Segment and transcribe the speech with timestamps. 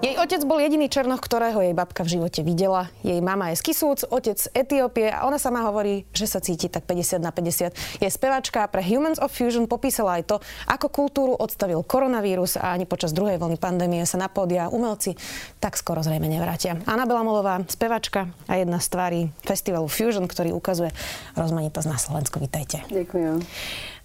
[0.00, 2.88] Jej otec bol jediný černoch, ktorého jej babka v živote videla.
[3.04, 6.72] Jej mama je z Kisúc, otec z Etiópie a ona sama hovorí, že sa cíti
[6.72, 8.00] tak 50 na 50.
[8.00, 10.36] Je spevačka pre Humans of Fusion popísala aj to,
[10.72, 15.20] ako kultúru odstavil koronavírus a ani počas druhej vlny pandémie sa na pódia umelci
[15.60, 16.80] tak skoro zrejme nevrátia.
[16.88, 20.96] Anabela Molová, spevačka a jedna z tvári festivalu Fusion, ktorý ukazuje
[21.36, 22.40] rozmanitosť na Slovensku.
[22.40, 22.88] Vítajte.
[22.88, 23.44] Ďakujem.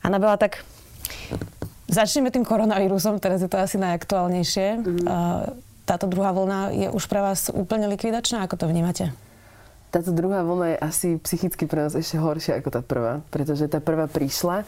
[0.04, 0.60] Anabela, tak
[1.88, 4.68] začneme tým koronavírusom, teraz je to asi najaktuálnejšie.
[4.84, 5.08] Mm-hmm.
[5.08, 8.42] Uh, táto druhá vlna je už pre vás úplne likvidačná?
[8.44, 9.14] Ako to vnímate?
[9.94, 13.80] Táto druhá vlna je asi psychicky pre nás ešte horšia ako tá prvá, pretože tá
[13.80, 14.68] prvá prišla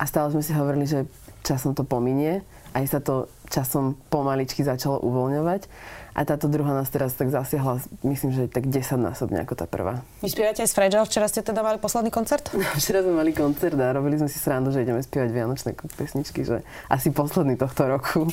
[0.00, 1.06] a stále sme si hovorili, že
[1.46, 2.42] časom to pominie.
[2.74, 5.70] Aj sa to časom pomaličky začalo uvoľňovať.
[6.16, 10.00] A táto druhá nás teraz tak zasiahla, myslím, že tak 10 násobne ako tá prvá.
[10.24, 12.48] Vy spievate aj s Fragile, včera ste teda mali posledný koncert?
[12.56, 16.40] No, včera sme mali koncert a robili sme si srandu, že ideme spievať vianočné pesničky,
[16.40, 18.32] že asi posledný tohto roku.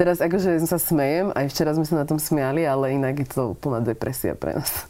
[0.00, 3.52] Teraz akože sa smejem, aj včera sme sa na tom smiali, ale inak je to
[3.52, 4.88] úplná depresia pre nás.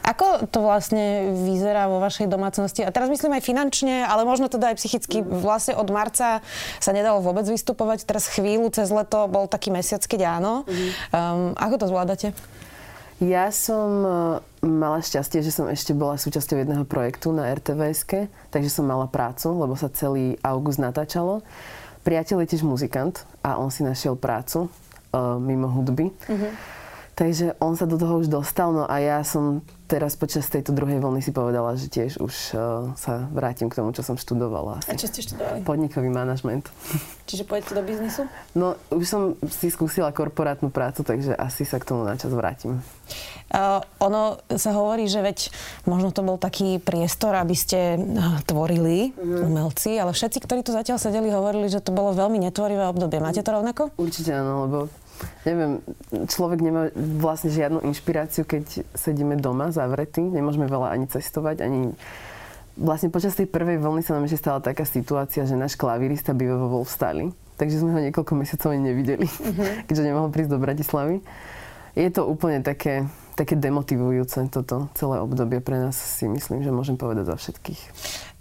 [0.00, 2.80] Ako to vlastne vyzerá vo vašej domácnosti?
[2.80, 5.20] A teraz myslím aj finančne, ale možno teda aj psychicky.
[5.20, 6.40] Vlastne od marca
[6.80, 8.08] sa nedalo vôbec vystupovať.
[8.08, 10.64] Teraz chvíľu cez leto bol taký mesiac, keď áno.
[10.64, 10.90] Mm-hmm.
[11.12, 12.28] Um, ako to zvládate?
[13.20, 14.10] Ja som e,
[14.64, 18.04] mala šťastie, že som ešte bola súčasťou jedného projektu na rtvs
[18.52, 21.40] takže som mala prácu, lebo sa celý august natáčalo.
[22.06, 26.14] Priateľ je tiež muzikant a on si našiel prácu uh, mimo hudby.
[26.30, 26.85] Mm-hmm.
[27.16, 31.00] Takže on sa do toho už dostal, no a ja som teraz počas tejto druhej
[31.00, 34.84] vlny si povedala, že tiež už uh, sa vrátim k tomu, čo som študovala.
[34.84, 34.92] Asi.
[34.92, 35.64] A čo ste študovali?
[35.64, 36.68] Podnikový manažment.
[37.24, 38.28] Čiže pôjdete do biznisu?
[38.52, 42.84] No, už som si skúsila korporátnu prácu, takže asi sa k tomu načas vrátim.
[43.48, 45.48] Uh, ono sa hovorí, že veď
[45.88, 49.40] možno to bol taký priestor, aby ste uh, tvorili mm.
[49.40, 53.24] umelci, ale všetci, ktorí tu zatiaľ sedeli, hovorili, že to bolo veľmi netvorivé obdobie.
[53.24, 53.88] Máte to rovnako?
[53.96, 54.78] Určite áno, lebo
[55.44, 55.80] neviem,
[56.28, 61.94] človek nemá vlastne žiadnu inšpiráciu, keď sedíme doma zavretí, nemôžeme veľa ani cestovať, ani
[62.76, 66.80] vlastne počas tej prvej vlny sa nám ešte stala taká situácia, že náš klavírista bývavo
[66.80, 67.24] bol v Stali,
[67.56, 69.68] takže sme ho niekoľko mesiacov ani nevideli, uh-huh.
[69.88, 71.24] keďže nemohol prísť do Bratislavy.
[71.96, 73.08] Je to úplne také,
[73.40, 77.80] také demotivujúce toto celé obdobie pre nás, si myslím, že môžem povedať za všetkých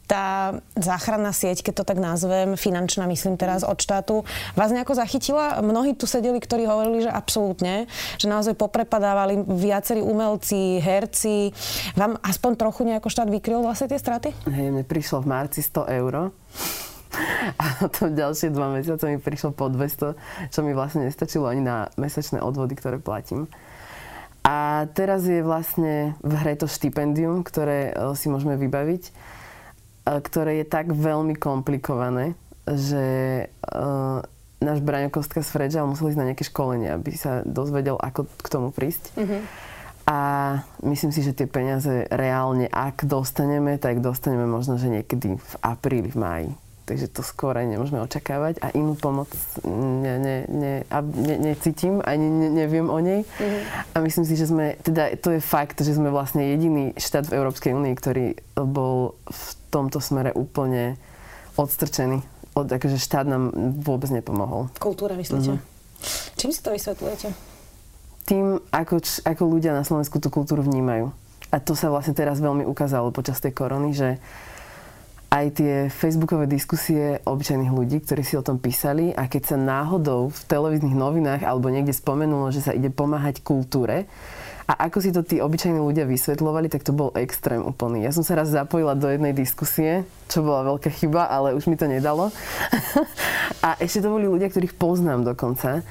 [0.06, 4.22] tá záchranná sieť, keď to tak nazvem, finančná, myslím teraz od štátu,
[4.54, 5.62] vás nejako zachytila?
[5.66, 7.90] Mnohí tu sedeli, ktorí hovorili, že absolútne,
[8.22, 11.52] že naozaj poprepadávali viacerí umelci, herci.
[11.98, 14.30] Vám aspoň trochu nejako štát vykryl vlastne tie straty?
[14.46, 16.14] Hej, mne prišlo v marci 100 eur.
[17.62, 21.88] A to ďalšie dva mesiace mi prišlo po 200, čo mi vlastne nestačilo ani na
[21.96, 23.48] mesačné odvody, ktoré platím.
[24.46, 29.34] A teraz je vlastne v hre to štipendium, ktoré eh, si môžeme vybaviť
[30.06, 32.38] ktoré je tak veľmi komplikované,
[32.70, 33.06] že
[33.74, 34.22] uh,
[34.62, 38.48] náš Braňo Kostka z Fredža musel ísť na nejaké školenie, aby sa dozvedel, ako k
[38.48, 39.14] tomu prísť.
[39.18, 39.42] Mm-hmm.
[40.06, 40.18] A
[40.86, 46.14] myslím si, že tie peniaze reálne, ak dostaneme, tak dostaneme možno, že niekedy v apríli,
[46.14, 46.50] v máji.
[46.86, 49.34] Takže to skôr aj nemôžeme očakávať a inú pomoc
[49.66, 53.26] ne, ne, ne, ne, necítim, ani ne, neviem o nej.
[53.26, 53.62] Mm-hmm.
[53.90, 57.42] A myslím si, že sme, teda to je fakt, že sme vlastne jediný štát v
[57.42, 61.02] Európskej únii, ktorý bol v tomto smere úplne
[61.58, 62.22] odstrčený.
[62.54, 63.50] Od, akože štát nám
[63.82, 64.70] vôbec nepomohol.
[64.78, 65.58] Kultúra, myslíte?
[65.58, 66.38] Mm-hmm.
[66.38, 67.28] Čím si to vysvetľujete?
[68.30, 71.10] Tým, ako, ako ľudia na Slovensku tú kultúru vnímajú.
[71.50, 74.22] A to sa vlastne teraz veľmi ukázalo počas tej korony, že
[75.36, 80.32] aj tie facebookové diskusie obyčajných ľudí, ktorí si o tom písali a keď sa náhodou
[80.32, 84.08] v televíznych novinách alebo niekde spomenulo, že sa ide pomáhať kultúre,
[84.66, 88.02] a ako si to tí obyčajní ľudia vysvetľovali, tak to bol extrém úplný.
[88.02, 91.78] Ja som sa raz zapojila do jednej diskusie, čo bola veľká chyba, ale už mi
[91.78, 92.34] to nedalo.
[93.66, 95.86] a ešte to boli ľudia, ktorých poznám dokonca.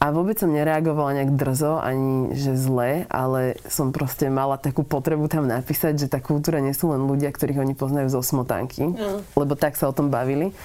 [0.00, 5.28] A vôbec som nereagovala nejak drzo, ani že zle, ale som proste mala takú potrebu
[5.28, 9.36] tam napísať, že tá kultúra nie sú len ľudia, ktorých oni poznajú zo smotánky, mm.
[9.36, 10.56] lebo tak sa o tom bavili.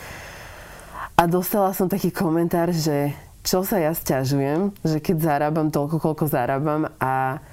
[1.20, 3.12] A dostala som taký komentár, že
[3.44, 7.44] čo sa ja stiažujem, že keď zarábam toľko, koľko zarábam a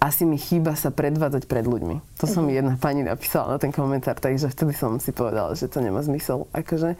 [0.00, 2.20] asi mi chýba sa predvádzať pred ľuďmi.
[2.20, 2.52] To som mhm.
[2.52, 6.48] jedna pani napísala na ten komentár, takže vtedy som si povedala, že to nemá zmysel.
[6.56, 6.96] Akože.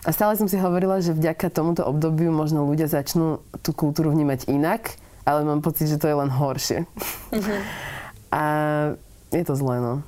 [0.00, 4.48] A stále som si hovorila, že vďaka tomuto obdobiu možno ľudia začnú tú kultúru vnímať
[4.48, 4.96] inak,
[5.28, 6.88] ale mám pocit, že to je len horšie.
[7.30, 7.60] Uh-huh.
[8.32, 8.42] A
[9.28, 10.00] je to zlé, no.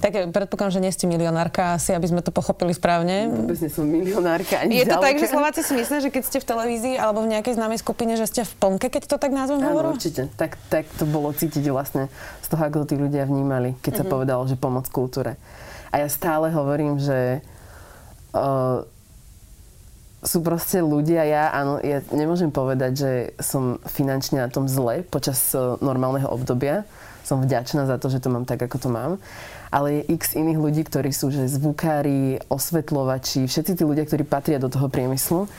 [0.00, 3.28] Tak predpokladám, že nie ste milionárka asi, aby sme to pochopili správne.
[3.28, 5.04] Vôbec nie som milionárka ani Je to ďaleka.
[5.04, 8.16] tak, že Slováci si myslia, že keď ste v televízii alebo v nejakej známej skupine,
[8.16, 10.00] že ste v plnke, keď to tak názvem Áno, hovorím?
[10.00, 10.32] určite.
[10.40, 12.08] Tak, tak to bolo cítiť vlastne
[12.40, 15.36] z toho, ako to tí ľudia vnímali, keď sa povedalo, že pomoc kultúre.
[15.92, 17.44] A ja stále hovorím, že
[18.32, 18.80] uh,
[20.30, 23.10] sú proste ľudia, ja, áno, ja nemôžem povedať, že
[23.42, 26.86] som finančne na tom zle počas uh, normálneho obdobia.
[27.26, 29.18] Som vďačná za to, že to mám tak, ako to mám.
[29.74, 34.62] Ale je x iných ľudí, ktorí sú že zvukári, osvetľovači, všetci tí ľudia, ktorí patria
[34.62, 35.50] do toho priemyslu.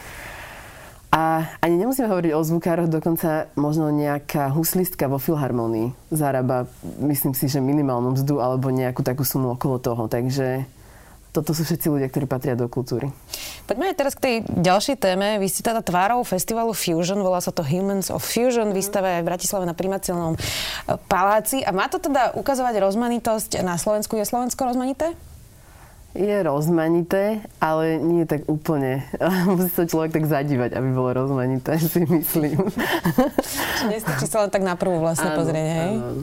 [1.12, 6.72] A ani nemusíme hovoriť o zvukároch, dokonca možno nejaká huslistka vo filharmonii zarába,
[7.04, 10.08] myslím si, že minimálnu mzdu alebo nejakú takú sumu okolo toho.
[10.08, 10.64] Takže
[11.32, 13.08] toto sú všetci ľudia, ktorí patria do kultúry.
[13.64, 15.40] Poďme aj teraz k tej ďalšej téme.
[15.40, 19.30] Vy ste teda tvárou festivalu Fusion, volá sa to Humans of Fusion, výstava aj v
[19.32, 20.36] Bratislave na primaciálnom
[21.08, 21.64] paláci.
[21.64, 24.20] A má to teda ukazovať rozmanitosť na Slovensku?
[24.20, 25.16] Je Slovensko rozmanité?
[26.12, 29.08] Je rozmanité, ale nie tak úplne.
[29.48, 32.68] Musí sa človek tak zadívať, aby bolo rozmanité, si myslím.
[33.88, 35.92] Nestačí sa len tak na prvú vlastne pozrieť, hej?
[35.96, 36.20] áno.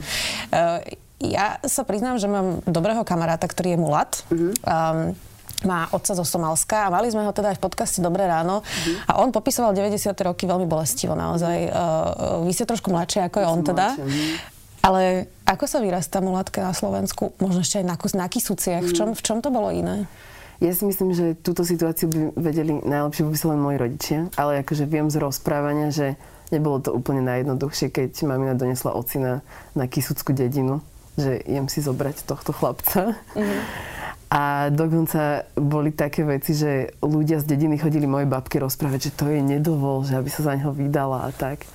[0.53, 4.11] Uh, ja sa priznám, že mám dobrého kamaráta, ktorý je mulat.
[4.31, 5.15] Um,
[5.67, 8.63] má otca zo Somalska a mali sme ho teda aj v podcaste Dobré ráno
[9.03, 10.15] a on popisoval 90.
[10.23, 11.57] roky veľmi bolestivo naozaj.
[11.67, 13.87] Uh, vy ste trošku mladšie ako je on teda.
[13.91, 14.57] mladšia, mhm.
[14.79, 17.35] Ale ako sa vyrastá mulatka na Slovensku?
[17.43, 18.87] Možno ešte aj na, na Kisuciach.
[18.87, 20.07] V čom, v čom to bolo iné?
[20.63, 24.87] Ja si myslím, že túto situáciu by vedeli najlepšie popísať len moji rodičia, ale akože
[24.87, 26.19] viem z rozprávania, že
[26.51, 29.43] nebolo to úplne najjednoduchšie, keď mamina donesla ocina
[29.75, 30.83] na Kisuckú dedinu,
[31.17, 33.17] že jem si zobrať tohto chlapca.
[34.29, 39.25] A dokonca boli také veci, že ľudia z dediny chodili mojej babke rozprávať, že to
[39.25, 41.65] je nedovol, že aby sa za neho vydala a tak.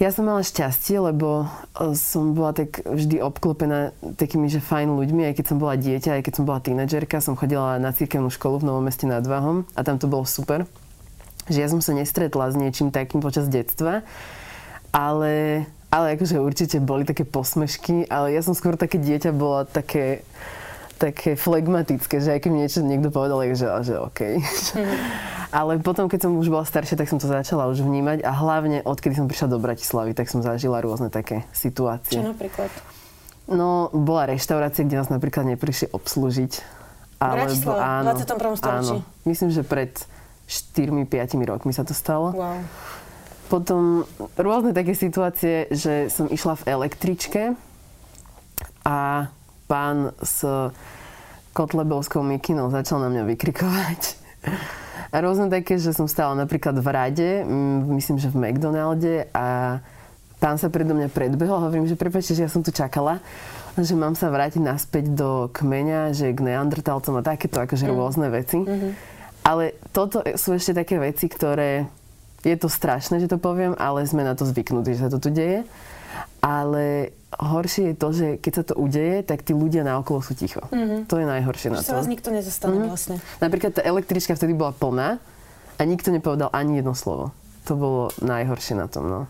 [0.00, 1.46] Ja som mala šťastie, lebo
[1.78, 6.18] e, som bola tak vždy obklopená takými, že fajn ľuďmi, aj keď som bola dieťa,
[6.18, 9.62] aj keď som bola tínedžerka, som chodila na cirkevnú školu v Novom meste nad Váhom
[9.78, 10.66] a tam to bolo super.
[11.46, 14.02] Že ja som sa nestretla s niečím takým počas detstva,
[14.90, 20.24] ale, ale akože určite boli také posmešky, ale ja som skôr také dieťa bola také,
[20.96, 24.40] také flegmatické, že aj keď mi niečo niekto povedal, že, že OK.
[25.52, 28.80] Ale potom, keď som už bola staršia, tak som to začala už vnímať a hlavne
[28.88, 32.24] odkedy som prišla do Bratislavy, tak som zažila rôzne také situácie.
[32.24, 32.72] napríklad?
[33.52, 36.80] No, bola reštaurácia, kde nás napríklad neprišli obslúžiť.
[37.20, 38.58] Bratislave, v 21.
[38.58, 38.96] storočí.
[38.98, 39.92] Áno, myslím, že pred
[40.48, 42.32] 4-5 rokmi sa to stalo.
[42.32, 42.64] Wow.
[43.52, 44.08] Potom
[44.40, 47.52] rôzne také situácie, že som išla v električke
[48.80, 49.28] a
[49.68, 50.40] pán s
[51.52, 54.00] kotlebovskou mikinou začal na mňa vykrikovať.
[55.12, 59.76] A rôzne také, že som stála napríklad v rade, mm, myslím, že v McDonalde a
[60.40, 63.20] pán sa predo mňa predbehol a hovorím, že prepáčte, že ja som tu čakala,
[63.76, 68.64] že mám sa vrátiť naspäť do kmeňa, že k neandertalcom a takéto akože rôzne veci.
[69.44, 71.84] Ale toto sú ešte také veci, ktoré
[72.42, 75.30] je to strašné, že to poviem, ale sme na to zvyknutí, že sa to tu
[75.30, 75.62] deje.
[76.42, 80.60] Ale horšie je to, že keď sa to udeje, tak tí ľudia naokolo sú ticho.
[80.68, 81.08] Mm-hmm.
[81.08, 81.98] To je najhoršie na Že sa to.
[82.02, 83.16] vás nikto nezastane vlastne.
[83.38, 85.22] Napríklad tá električka vtedy bola plná
[85.78, 87.32] a nikto nepovedal ani jedno slovo.
[87.62, 89.20] To bolo najhoršie na tom, no.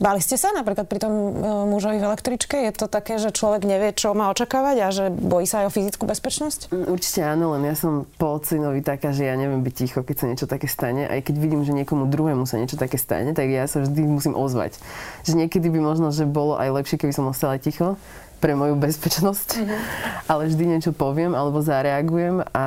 [0.00, 1.30] Báli ste sa napríklad pri tom e,
[1.68, 2.56] mužovi v električke?
[2.64, 5.74] Je to také, že človek nevie, čo má očakávať a že bojí sa aj o
[5.74, 6.72] fyzickú bezpečnosť?
[6.72, 10.16] Mm, Určite áno, len ja som po ocinovi taká, že ja neviem byť ticho, keď
[10.16, 11.04] sa niečo také stane.
[11.04, 14.32] Aj keď vidím, že niekomu druhému sa niečo také stane, tak ja sa vždy musím
[14.32, 14.80] ozvať.
[15.28, 18.00] Že niekedy by možno, že bolo aj lepšie, keby som ostala ticho
[18.42, 19.60] pre moju bezpečnosť.
[20.32, 22.66] Ale vždy niečo poviem alebo zareagujem a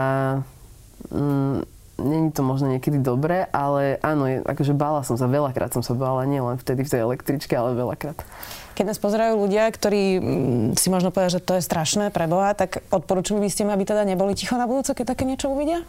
[1.11, 5.81] mm, není to možno niekedy dobré, ale áno, je, akože bála som sa, veľakrát som
[5.81, 8.21] sa bála, nie len vtedy v tej električke, ale veľakrát.
[8.77, 12.53] Keď nás pozerajú ľudia, ktorí mm, si možno povedia, že to je strašné pre Boha,
[12.53, 15.81] tak odporúčili by ste mi, aby teda neboli ticho na budúce, keď také niečo uvidia?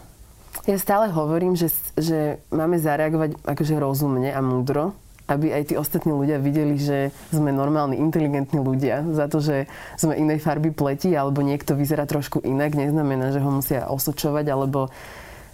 [0.64, 1.68] Ja stále hovorím, že,
[2.00, 4.96] že máme zareagovať akože rozumne a múdro,
[5.28, 9.04] aby aj tí ostatní ľudia videli, že sme normálni, inteligentní ľudia.
[9.12, 9.68] Za to, že
[10.00, 14.88] sme inej farby pleti alebo niekto vyzerá trošku inak, neznamená, že ho musia osočovať alebo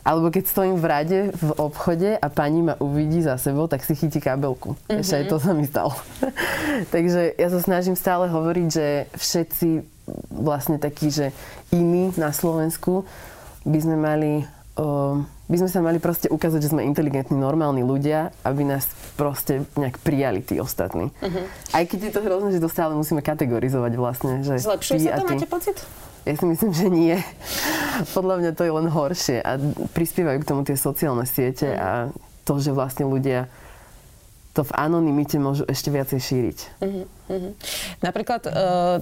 [0.04, 3.96] alebo keď stojím v rade v obchode a pani ma uvidí za sebou, tak si
[3.96, 4.76] chytí kabelku.
[4.76, 5.00] Mm-hmm.
[5.00, 5.96] Ešte aj to sa mi stalo.
[6.94, 9.68] Takže ja sa snažím stále hovoriť, že všetci
[10.28, 11.32] vlastne takí, že
[11.72, 13.08] iní na Slovensku
[13.64, 14.32] by sme mali
[14.76, 18.88] uh, by sme sa mali proste ukázať, že sme inteligentní, normálni ľudia, aby nás
[19.20, 21.12] proste nejak prijali tí ostatní.
[21.20, 21.44] Uh-huh.
[21.76, 24.40] Aj keď je to hrozné, že to stále musíme kategorizovať vlastne.
[24.40, 25.76] Že Zlepšuje sa to, máte pocit?
[26.24, 27.16] Ja si myslím, že nie.
[28.16, 29.60] Podľa mňa to je len horšie a
[29.92, 32.08] prispievajú k tomu tie sociálne siete a
[32.48, 33.48] to, že vlastne ľudia
[34.54, 36.58] to v anonimite môžu ešte viacej šíriť.
[36.78, 37.52] Uh-huh, uh-huh.
[38.06, 38.52] Napríklad uh,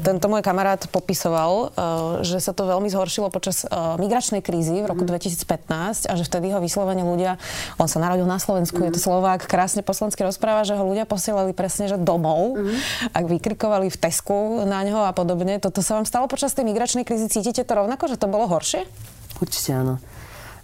[0.01, 4.89] tento môj kamarát popisoval, uh, že sa to veľmi zhoršilo počas uh, migračnej krízy v
[4.89, 5.21] roku uh-huh.
[5.21, 7.37] 2015 a že vtedy ho vyslovene ľudia,
[7.77, 8.89] on sa narodil na Slovensku, uh-huh.
[8.89, 13.13] je to Slovák, krásne po slovensky rozpráva, že ho ľudia posielali presne že domov, uh-huh.
[13.13, 15.61] ak vykrikovali v Tesku na ňo a podobne.
[15.61, 17.29] Toto sa vám stalo počas tej migračnej krízy?
[17.29, 18.89] Cítite to rovnako, že to bolo horšie?
[19.37, 20.01] Určite áno.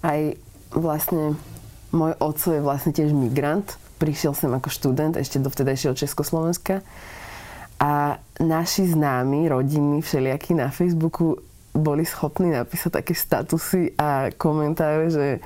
[0.00, 0.33] Aj
[0.73, 1.37] vlastne
[1.92, 6.81] môj oco je vlastne tiež migrant prišiel sem ako študent ešte do vtedajšieho Československa.
[7.78, 11.38] A naši známi, rodiny, všelijakí na Facebooku
[11.75, 15.38] boli schopní napísať také statusy a komentáre, že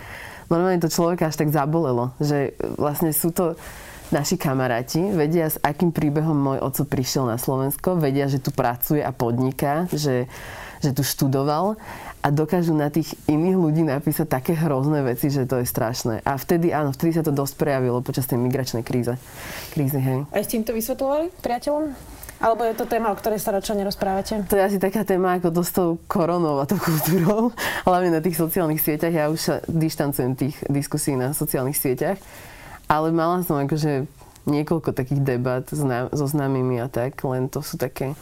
[0.49, 3.52] normálne to človeka až tak zabolelo, že vlastne sú to
[4.12, 9.00] naši kamaráti, vedia s akým príbehom môj oco prišiel na Slovensko, vedia, že tu pracuje
[9.00, 10.28] a podniká, že,
[10.85, 11.80] že tu študoval
[12.23, 16.23] a dokážu na tých iných ľudí napísať také hrozné veci, že to je strašné.
[16.23, 19.19] A vtedy, áno, vtedy sa to dosť prejavilo počas tej migračnej kríze.
[19.75, 20.23] krízy, hej.
[20.31, 21.91] A ste im to vysvetľovali priateľom?
[22.43, 24.35] Alebo je to téma, o ktorej sa radšej nerozprávate?
[24.50, 27.55] To je asi taká téma ako to s tou koronou a tou kultúrou.
[27.87, 29.14] Hlavne na tých sociálnych sieťach.
[29.14, 32.19] Ja už sa dištancujem tých diskusí na sociálnych sieťach.
[32.91, 34.11] Ale mala som akože
[34.47, 35.62] niekoľko takých debat
[36.11, 37.14] so známymi a tak.
[37.23, 38.19] Len to sú také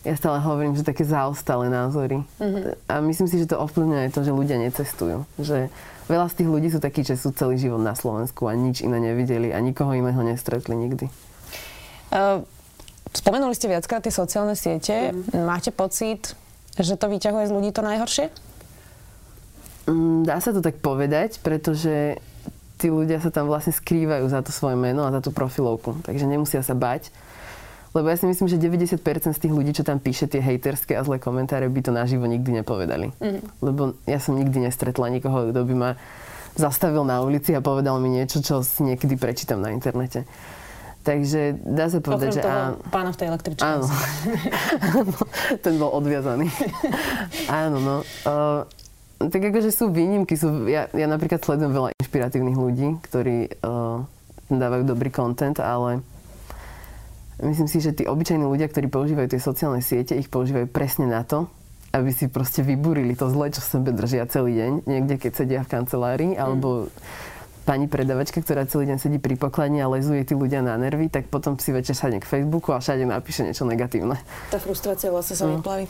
[0.00, 2.24] ja stále hovorím, že také zaostalé názory.
[2.40, 2.88] Mm-hmm.
[2.88, 5.28] A myslím si, že to ovplyvňuje to, že ľudia necestujú.
[5.36, 5.68] Že
[6.08, 8.96] veľa z tých ľudí sú takí, že sú celý život na Slovensku a nič iné
[8.96, 11.12] nevideli a nikoho iného nestretli nikdy.
[12.08, 12.40] Uh,
[13.12, 15.12] spomenuli ste viackrát tie sociálne siete.
[15.12, 15.44] Mm-hmm.
[15.44, 16.32] Máte pocit,
[16.80, 18.32] že to vyťahuje z ľudí to najhoršie?
[19.84, 22.16] Mm, dá sa to tak povedať, pretože
[22.80, 26.00] tí ľudia sa tam vlastne skrývajú za to svoje meno a za tú profilovku.
[26.08, 27.12] Takže nemusia sa bať
[27.90, 29.02] lebo ja si myslím, že 90%
[29.34, 32.62] z tých ľudí, čo tam píše tie hejterské a zlé komentáre, by to naživo nikdy
[32.62, 33.10] nepovedali.
[33.18, 33.42] Mm.
[33.58, 35.90] Lebo ja som nikdy nestretla nikoho, kto by ma
[36.54, 40.22] zastavil na ulici a povedal mi niečo, čo si niekedy prečítam na internete.
[41.00, 42.40] Takže dá sa povedať, že...
[42.44, 42.76] Áno.
[42.92, 43.64] pána v tej električke.
[43.64, 43.88] Áno.
[45.64, 46.46] Ten bol odviazaný.
[47.48, 47.96] áno, no.
[48.22, 48.68] Uh,
[49.18, 50.36] tak akože sú výnimky.
[50.36, 54.04] Sú, ja, ja napríklad sledujem veľa inšpiratívnych ľudí, ktorí uh,
[54.52, 56.04] dávajú dobrý content, ale
[57.40, 61.24] Myslím si, že tí obyčajní ľudia, ktorí používajú tie sociálne siete, ich používajú presne na
[61.24, 61.48] to,
[61.90, 65.72] aby si proste vyburili to zle, čo sebe držia celý deň, niekde keď sedia v
[65.72, 66.92] kancelárii, alebo
[67.70, 71.30] pani predavačka, ktorá celý deň sedí pri pokladni a lezuje tí ľudia na nervy, tak
[71.30, 74.18] potom si večer sadne k Facebooku a všade napíše niečo negatívne.
[74.50, 75.62] Tá frustrácia vlastne sa mm.
[75.62, 75.86] vyplaví.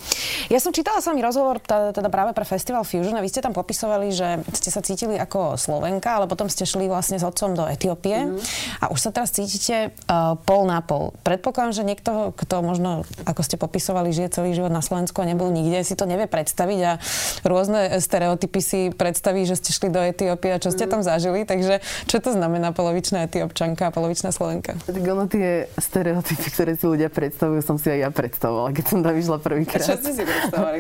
[0.53, 3.57] Ja som čítala s vami rozhovor teda práve pre Festival Fusion a vy ste tam
[3.57, 7.65] popisovali, že ste sa cítili ako Slovenka, ale potom ste šli vlastne s otcom do
[7.65, 8.37] Etiópie mm.
[8.85, 11.17] a už sa teraz cítite uh, pol na pol.
[11.25, 15.49] Predpokladám, že niekto, kto možno, ako ste popisovali, žije celý život na Slovensku a nebol
[15.49, 16.93] nikde, si to nevie predstaviť a
[17.41, 20.93] rôzne stereotypy si predstaví, že ste šli do Etiópie a čo ste mm.
[20.93, 21.79] tam zažili, takže že
[22.11, 24.75] čo to znamená polovičná etiopčanka a polovičná slovenka?
[24.83, 28.99] Tak ono tie stereotypy, ktoré si ľudia predstavujú, som si aj ja predstavovala, keď som
[29.07, 29.87] tam išla prvýkrát.
[29.87, 30.79] A čo ste si predstavovali?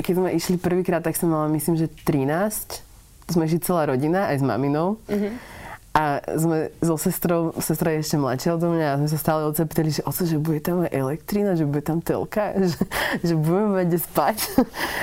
[0.00, 2.88] Keď sme išli prvýkrát, tak som mala myslím, že 13.
[3.30, 4.98] Sme išli celá rodina, aj s maminou.
[5.06, 5.59] Mm-hmm.
[6.00, 9.92] A sme so sestrou, sestra je ešte mladšia od mňa a sme sa stále pýtali,
[9.92, 12.80] že oco, že bude tam aj elektrina, že bude tam telka, že,
[13.20, 14.36] že budeme mať kde spať.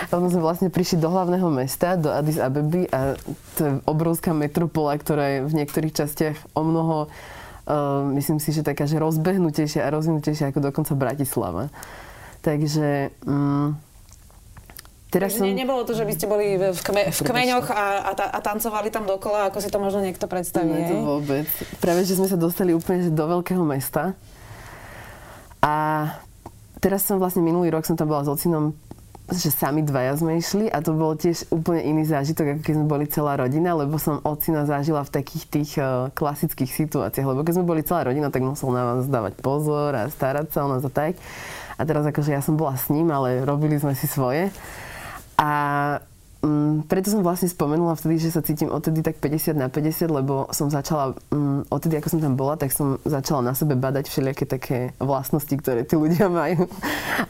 [0.10, 3.13] A potom sme vlastne prišli do hlavného mesta, do Addis Abeby a
[3.54, 8.66] to je obrovská metropola, ktorá je v niektorých častiach o mnoho, uh, myslím si, že
[8.66, 11.70] taká, že rozbehnutejšia a rozvinutejšia ako dokonca Bratislava.
[12.42, 13.77] Takže um,
[15.08, 15.48] Teraz som...
[15.48, 19.08] nebolo to, že by ste boli v, kme, v kmeňoch a, a, a tancovali tam
[19.08, 20.68] dokola, ako si to možno niekto predstaví.
[20.68, 21.48] Nie, to vôbec.
[21.80, 24.20] Práve, že sme sa dostali úplne do veľkého mesta.
[25.64, 26.08] A
[26.84, 28.76] teraz som vlastne minulý rok som tam bola s ocinom
[29.28, 32.88] že sami dvaja sme išli a to bol tiež úplne iný zážitok, ako keď sme
[32.88, 37.60] boli celá rodina, lebo som ocina zažila v takých tých uh, klasických situáciách, lebo keď
[37.60, 40.80] sme boli celá rodina, tak musel na vás dávať pozor a starať sa o nás
[40.88, 41.20] a tak.
[41.76, 44.48] A teraz akože ja som bola s ním, ale robili sme si svoje.
[45.39, 46.01] A
[46.41, 50.48] um, preto som vlastne spomenula vtedy, že sa cítim odtedy tak 50 na 50, lebo
[50.56, 54.46] som začala, um, odtedy ako som tam bola, tak som začala na sebe badať všelijaké
[54.48, 56.72] také vlastnosti, ktoré tí ľudia majú.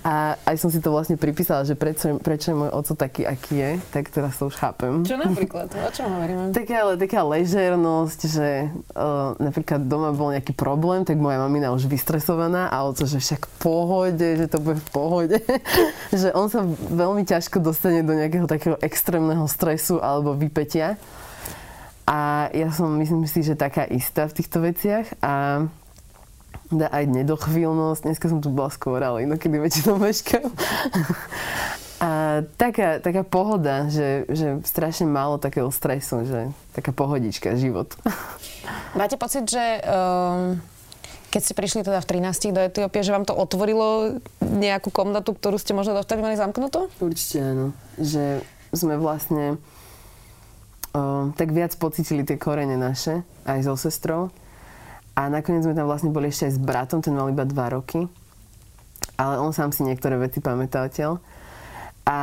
[0.05, 3.53] A aj som si to vlastne pripísala, že prečo, prečo je môj oco taký, aký
[3.57, 5.01] je, tak teraz to už chápem.
[5.01, 5.73] Čo napríklad?
[5.73, 6.51] O čom hovoríme?
[6.57, 8.49] Taká, taká ležernosť, že
[8.97, 13.45] uh, napríklad doma bol nejaký problém, tak moja mamina už vystresovaná a oco, že však
[13.45, 15.37] v pohode, že to bude v pohode.
[16.21, 20.97] že on sa veľmi ťažko dostane dostane do nejakého takého extrémneho stresu alebo vypetia.
[22.09, 25.67] A ja som, myslím si, že taká istá v týchto veciach a
[26.73, 28.01] aj nedochvíľnosť.
[28.09, 30.49] Dneska som tu bola skôr, ale inokedy väčšinou meškám.
[32.07, 32.09] a
[32.57, 37.93] taká, taká pohoda, že, že strašne málo takého stresu, že taká pohodička, život.
[38.99, 40.59] Máte pocit, že um,
[41.27, 45.59] keď ste prišli teda v 13 do Etiópie, že vám to otvorilo nejakú komnatu, ktorú
[45.59, 46.87] ste možno dovtedy mali zamknutú?
[47.03, 47.65] Určite áno.
[47.99, 48.41] Že
[48.77, 49.57] sme vlastne
[50.93, 54.29] um, tak viac pocitili tie korene naše, aj so sestrou.
[55.17, 58.05] A nakoniec sme tam vlastne boli ešte aj s bratom, ten mal iba dva roky.
[59.17, 60.86] Ale on sám si niektoré veci pamätá.
[62.07, 62.17] A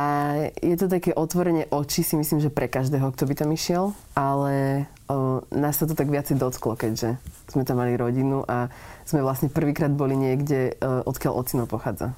[0.65, 4.87] je to také otvorenie očí, si myslím, že pre každého, kto by tam išiel, ale
[5.05, 7.21] o, nás sa to tak viacej dotklo, keďže
[7.53, 8.73] sme tam mali rodinu a
[9.05, 12.17] sme vlastne prvýkrát boli niekde, o, odkiaľ ocino pochádza.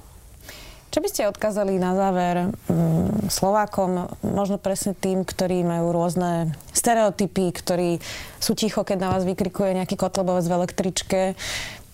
[0.88, 7.52] Čo by ste odkázali na záver mm, Slovákom, možno presne tým, ktorí majú rôzne stereotypy,
[7.52, 8.00] ktorí
[8.40, 11.20] sú ticho, keď na vás vykrikuje nejaký kotlebovec v električke,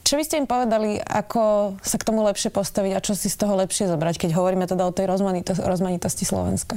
[0.05, 3.41] čo by ste im povedali, ako sa k tomu lepšie postaviť a čo si z
[3.41, 6.77] toho lepšie zobrať, keď hovoríme teda o tej rozmanito- rozmanitosti Slovenska?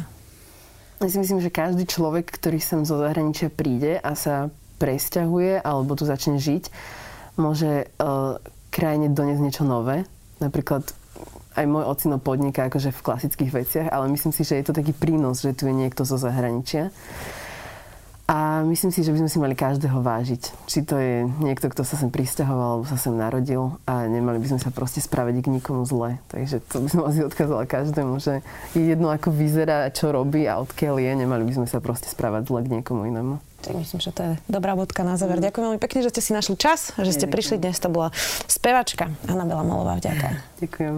[1.03, 4.47] Ja si myslím, že každý človek, ktorý sem zo zahraničia príde a sa
[4.79, 6.71] presťahuje alebo tu začne žiť,
[7.35, 8.39] môže uh,
[8.71, 10.07] krajine doniesť niečo nové.
[10.39, 10.87] Napríklad
[11.57, 14.93] aj môj ocino podniká akože v klasických veciach, ale myslím si, že je to taký
[14.93, 16.93] prínos, že tu je niekto zo zahraničia.
[18.27, 20.67] A myslím si, že by sme si mali každého vážiť.
[20.67, 24.51] Či to je niekto, kto sa sem pristahoval alebo sa sem narodil a nemali by
[24.51, 26.19] sme sa proste spraviť k nikomu zle.
[26.27, 28.43] Takže to by som asi odkázala každému, že
[28.75, 32.51] je jedno, ako vyzerá, čo robí a odkiaľ je, nemali by sme sa proste správať
[32.51, 33.46] zle k niekomu inému.
[33.61, 35.41] Tak myslím, že to je dobrá bodka na záver.
[35.41, 35.49] Mm.
[35.49, 37.81] Ďakujem veľmi pekne, že ste si našli čas, že ste prišli dnes.
[37.81, 38.13] To bola
[38.45, 39.97] spevačka Anabela Molová.
[39.97, 40.27] Vďaka.
[40.63, 40.95] Ďakujem.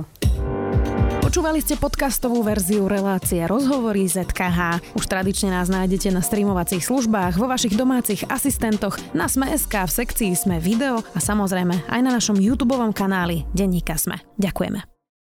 [1.29, 4.81] Počúvali ste podcastovú verziu relácie Rozhovory ZKH.
[4.97, 10.31] Už tradične nás nájdete na streamovacích službách, vo vašich domácich asistentoch, na Sme.sk, v sekcii
[10.33, 14.17] Sme video a samozrejme aj na našom YouTube kanáli Denníka Sme.
[14.41, 14.98] Ďakujeme.